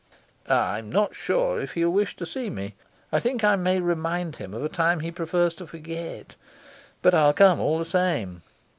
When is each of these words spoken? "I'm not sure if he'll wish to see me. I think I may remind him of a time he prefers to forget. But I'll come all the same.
"I'm 0.49 0.91
not 0.91 1.13
sure 1.13 1.61
if 1.61 1.73
he'll 1.73 1.91
wish 1.91 2.15
to 2.15 2.25
see 2.25 2.49
me. 2.49 2.73
I 3.11 3.19
think 3.19 3.43
I 3.43 3.55
may 3.55 3.79
remind 3.79 4.37
him 4.37 4.51
of 4.55 4.65
a 4.65 4.67
time 4.67 5.01
he 5.01 5.11
prefers 5.11 5.53
to 5.57 5.67
forget. 5.67 6.33
But 7.03 7.13
I'll 7.13 7.33
come 7.33 7.59
all 7.59 7.77
the 7.77 7.85
same. 7.85 8.41